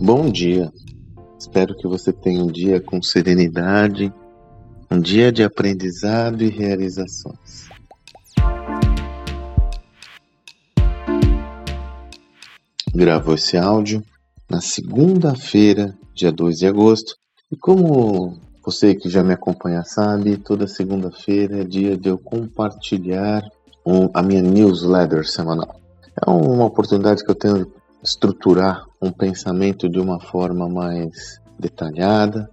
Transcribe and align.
Bom 0.00 0.30
dia. 0.30 0.72
Espero 1.38 1.76
que 1.76 1.86
você 1.86 2.12
tenha 2.12 2.42
um 2.42 2.46
dia 2.46 2.80
com 2.80 3.02
serenidade, 3.02 4.12
um 4.90 5.00
dia 5.00 5.32
de 5.32 5.42
aprendizado 5.42 6.42
e 6.42 6.48
realizações. 6.48 7.68
Gravo 12.94 13.34
esse 13.34 13.56
áudio 13.56 14.02
na 14.48 14.60
segunda-feira, 14.60 15.96
dia 16.14 16.32
2 16.32 16.58
de 16.58 16.66
agosto, 16.66 17.16
e 17.50 17.56
como 17.56 18.40
você 18.64 18.94
que 18.94 19.08
já 19.08 19.22
me 19.22 19.32
acompanha 19.32 19.82
sabe, 19.84 20.36
toda 20.36 20.66
segunda-feira 20.66 21.60
é 21.60 21.64
dia 21.64 21.96
de 21.96 22.08
eu 22.08 22.18
compartilhar 22.18 23.42
um, 23.88 24.10
a 24.12 24.22
minha 24.22 24.42
newsletter 24.42 25.26
semanal. 25.26 25.80
É 26.20 26.30
uma 26.30 26.66
oportunidade 26.66 27.24
que 27.24 27.30
eu 27.30 27.34
tenho 27.34 27.64
de 27.64 27.72
estruturar 28.02 28.84
um 29.00 29.10
pensamento 29.10 29.88
de 29.88 29.98
uma 29.98 30.20
forma 30.20 30.68
mais 30.68 31.40
detalhada, 31.58 32.50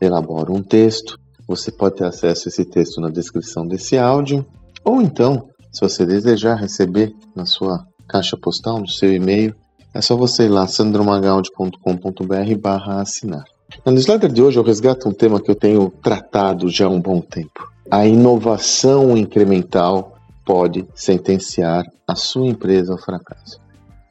elaboro 0.00 0.54
um 0.54 0.62
texto. 0.62 1.18
Você 1.46 1.70
pode 1.70 1.96
ter 1.96 2.04
acesso 2.04 2.48
a 2.48 2.50
esse 2.50 2.64
texto 2.64 3.00
na 3.00 3.10
descrição 3.10 3.66
desse 3.66 3.98
áudio, 3.98 4.46
ou 4.82 5.02
então, 5.02 5.48
se 5.70 5.82
você 5.82 6.06
desejar 6.06 6.54
receber 6.54 7.12
na 7.36 7.44
sua 7.44 7.84
caixa 8.08 8.36
postal, 8.36 8.78
no 8.80 8.88
seu 8.88 9.12
e-mail, 9.12 9.54
é 9.92 10.00
só 10.00 10.16
você 10.16 10.44
ir 10.44 10.48
lá, 10.48 10.66
sandromagaldi.com.br 10.66 12.56
barra 12.58 13.02
assinar. 13.02 13.44
Na 13.84 13.92
newsletter 13.92 14.32
de 14.32 14.42
hoje 14.42 14.58
eu 14.58 14.62
resgato 14.62 15.08
um 15.08 15.12
tema 15.12 15.40
que 15.40 15.50
eu 15.50 15.54
tenho 15.54 15.90
tratado 16.02 16.68
já 16.70 16.86
há 16.86 16.88
um 16.88 17.00
bom 17.00 17.20
tempo. 17.20 17.68
A 17.90 18.06
inovação 18.06 19.16
incremental 19.16 20.19
pode 20.50 20.84
sentenciar 20.96 21.84
a 22.08 22.16
sua 22.16 22.48
empresa 22.48 22.90
ao 22.92 22.98
fracasso. 22.98 23.60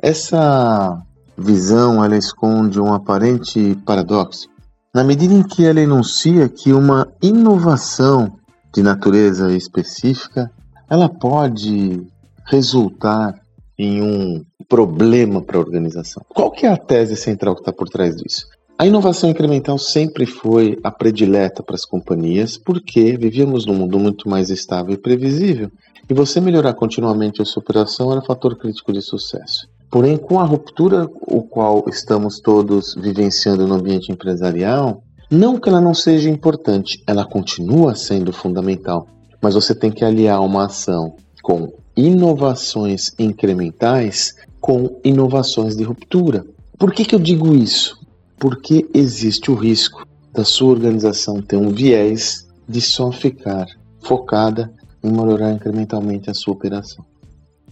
Essa 0.02 0.98
visão 1.38 2.02
ela 2.02 2.16
esconde 2.16 2.80
um 2.80 2.94
aparente 2.94 3.76
paradoxo, 3.86 4.48
na 4.96 5.04
medida 5.04 5.34
em 5.34 5.44
que 5.44 5.66
ela 5.66 5.82
enuncia 5.82 6.48
que 6.48 6.72
uma 6.72 7.10
inovação 7.22 8.40
de 8.74 8.82
natureza 8.82 9.52
específica 9.52 10.50
ela 10.90 11.10
pode 11.10 12.08
resultar 12.46 13.36
em 13.78 14.02
um 14.02 14.46
problema 14.70 15.42
para 15.42 15.58
a 15.58 15.62
organização. 15.62 16.24
Qual 16.30 16.52
que 16.52 16.66
é 16.66 16.70
a 16.70 16.78
tese 16.78 17.18
central 17.18 17.54
que 17.54 17.62
está 17.62 17.74
por 17.74 17.90
trás 17.90 18.16
disso? 18.16 18.48
A 18.80 18.88
inovação 18.88 19.30
incremental 19.30 19.78
sempre 19.78 20.26
foi 20.26 20.80
a 20.82 20.90
predileta 20.90 21.62
para 21.62 21.76
as 21.76 21.84
companhias 21.84 22.58
porque 22.58 23.18
vivíamos 23.18 23.66
num 23.66 23.74
mundo 23.74 24.00
muito 24.00 24.30
mais 24.30 24.50
estável 24.50 24.94
e 24.94 24.98
previsível. 24.98 25.70
E 26.10 26.14
você 26.14 26.40
melhorar 26.40 26.74
continuamente 26.76 27.42
a 27.42 27.46
sua 27.46 27.60
operação 27.62 28.10
era 28.10 28.22
fator 28.22 28.58
crítico 28.58 28.94
de 28.94 29.02
sucesso. 29.02 29.68
Porém, 29.92 30.16
com 30.16 30.40
a 30.40 30.46
ruptura 30.46 31.10
o 31.28 31.44
qual 31.44 31.84
estamos 31.90 32.40
todos 32.40 32.96
vivenciando 32.96 33.68
no 33.68 33.76
ambiente 33.76 34.14
empresarial, 34.14 35.04
não 35.30 35.60
que 35.60 35.68
ela 35.68 35.82
não 35.82 35.94
seja 35.94 36.30
importante, 36.30 37.04
ela 37.06 37.26
continua 37.26 37.96
sendo 37.96 38.32
fundamental, 38.32 39.10
mas 39.42 39.56
você 39.56 39.76
tem 39.76 39.92
que 39.92 40.06
aliar 40.06 40.42
uma 40.42 40.68
ação 40.68 41.18
com 41.44 41.74
inovações 41.98 43.12
incrementais 43.20 44.36
com 44.62 45.02
inovações 45.04 45.76
de 45.76 45.84
ruptura. 45.84 46.46
Por 46.78 46.94
que, 46.94 47.04
que 47.04 47.14
eu 47.14 47.20
digo 47.20 47.54
isso? 47.54 47.99
Porque 48.40 48.88
existe 48.94 49.52
o 49.52 49.56
risco 49.56 50.08
da 50.34 50.46
sua 50.46 50.70
organização 50.70 51.42
ter 51.42 51.58
um 51.58 51.70
viés 51.70 52.48
de 52.68 52.80
só 52.80 53.12
ficar 53.12 53.66
focada 54.02 54.72
em 55.04 55.12
melhorar 55.12 55.52
incrementalmente 55.52 56.30
a 56.30 56.34
sua 56.34 56.54
operação. 56.54 57.04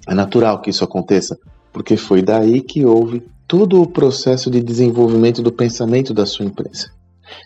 É 0.07 0.13
natural 0.13 0.61
que 0.61 0.69
isso 0.69 0.83
aconteça, 0.83 1.37
porque 1.71 1.97
foi 1.97 2.21
daí 2.21 2.61
que 2.61 2.85
houve 2.85 3.23
todo 3.47 3.81
o 3.81 3.87
processo 3.87 4.49
de 4.49 4.61
desenvolvimento 4.61 5.41
do 5.41 5.51
pensamento 5.51 6.13
da 6.13 6.25
sua 6.25 6.45
empresa. 6.45 6.89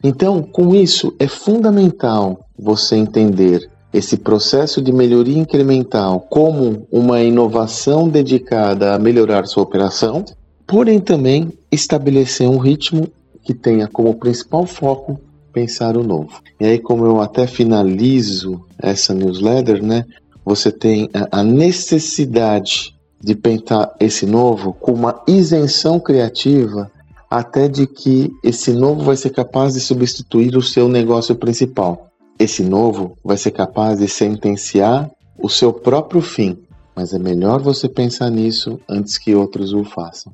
Então, 0.03 0.41
com 0.41 0.75
isso, 0.75 1.13
é 1.19 1.27
fundamental 1.27 2.45
você 2.57 2.95
entender 2.95 3.69
esse 3.93 4.17
processo 4.17 4.81
de 4.81 4.91
melhoria 4.91 5.37
incremental 5.37 6.21
como 6.21 6.87
uma 6.91 7.21
inovação 7.21 8.07
dedicada 8.07 8.95
a 8.95 8.99
melhorar 8.99 9.45
sua 9.45 9.63
operação, 9.63 10.23
porém 10.71 11.01
também 11.01 11.51
estabelecer 11.69 12.47
um 12.47 12.57
ritmo 12.57 13.09
que 13.43 13.53
tenha 13.53 13.89
como 13.89 14.15
principal 14.15 14.65
foco 14.65 15.19
pensar 15.51 15.97
o 15.97 16.03
novo. 16.03 16.41
E 16.57 16.65
aí, 16.65 16.79
como 16.79 17.05
eu 17.05 17.19
até 17.19 17.45
finalizo 17.45 18.63
essa 18.81 19.13
newsletter, 19.13 19.83
né, 19.83 20.05
você 20.45 20.71
tem 20.71 21.09
a 21.29 21.43
necessidade 21.43 22.95
de 23.19 23.35
pensar 23.35 23.93
esse 23.99 24.25
novo 24.25 24.71
com 24.71 24.93
uma 24.93 25.21
isenção 25.27 25.99
criativa 25.99 26.89
até 27.29 27.67
de 27.67 27.85
que 27.85 28.31
esse 28.41 28.71
novo 28.71 29.03
vai 29.03 29.17
ser 29.17 29.31
capaz 29.31 29.73
de 29.73 29.81
substituir 29.81 30.55
o 30.55 30.61
seu 30.61 30.87
negócio 30.87 31.35
principal. 31.35 32.07
Esse 32.39 32.63
novo 32.63 33.17
vai 33.21 33.35
ser 33.35 33.51
capaz 33.51 33.99
de 33.99 34.07
sentenciar 34.07 35.11
o 35.37 35.49
seu 35.49 35.73
próprio 35.73 36.21
fim, 36.21 36.57
mas 36.95 37.13
é 37.13 37.19
melhor 37.19 37.61
você 37.61 37.89
pensar 37.89 38.29
nisso 38.29 38.79
antes 38.89 39.17
que 39.17 39.35
outros 39.35 39.73
o 39.73 39.83
façam. 39.83 40.31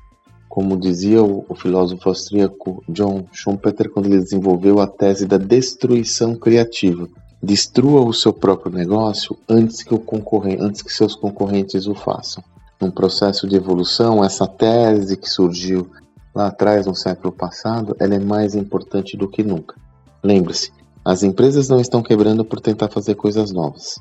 Como 0.49 0.77
dizia 0.77 1.21
o, 1.21 1.45
o 1.47 1.55
filósofo 1.55 2.09
austríaco 2.09 2.83
John 2.89 3.25
Schumpeter 3.31 3.89
quando 3.89 4.07
ele 4.07 4.21
desenvolveu 4.21 4.79
a 4.79 4.87
tese 4.87 5.25
da 5.25 5.37
destruição 5.37 6.35
criativa. 6.35 7.07
Destrua 7.41 8.01
o 8.01 8.13
seu 8.13 8.33
próprio 8.33 8.71
negócio 8.71 9.37
antes 9.47 9.83
que, 9.83 9.93
o 9.93 9.99
concorrente, 9.99 10.61
antes 10.61 10.81
que 10.81 10.91
seus 10.91 11.15
concorrentes 11.15 11.85
o 11.85 11.93
façam. 11.93 12.43
Num 12.79 12.91
processo 12.91 13.47
de 13.47 13.55
evolução, 13.55 14.23
essa 14.23 14.47
tese 14.47 15.17
que 15.17 15.29
surgiu 15.29 15.89
lá 16.33 16.47
atrás, 16.47 16.85
no 16.85 16.95
século 16.95 17.31
passado, 17.31 17.95
ela 17.99 18.15
é 18.15 18.19
mais 18.19 18.55
importante 18.55 19.17
do 19.17 19.27
que 19.27 19.43
nunca. 19.43 19.75
Lembre-se, 20.23 20.71
as 21.03 21.23
empresas 21.23 21.69
não 21.69 21.79
estão 21.79 22.03
quebrando 22.03 22.43
por 22.43 22.59
tentar 22.59 22.89
fazer 22.89 23.15
coisas 23.15 23.51
novas. 23.51 23.99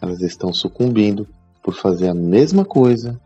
Elas 0.00 0.20
estão 0.20 0.52
sucumbindo 0.52 1.26
por 1.62 1.74
fazer 1.74 2.08
a 2.08 2.14
mesma 2.14 2.64
coisa 2.64 3.20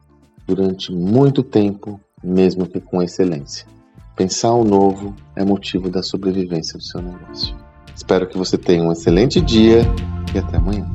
durante 0.47 0.93
muito 0.93 1.43
tempo, 1.43 2.01
mesmo 2.29 2.67
que 2.67 2.81
com 2.81 3.03
excelência. 3.03 3.67
Pensar 4.15 4.53
o 4.53 4.65
novo 4.65 5.15
é 5.37 5.45
motivo 5.45 5.89
da 5.89 6.03
sobrevivência 6.03 6.77
do 6.77 6.83
seu 6.83 7.01
negócio. 7.01 7.57
Espero 7.95 8.29
que 8.29 8.37
você 8.37 8.59
tenha 8.59 8.83
um 8.83 8.93
excelente 8.93 9.41
dia 9.41 9.83
e 10.35 10.39
até 10.39 10.57
amanhã. 10.57 10.89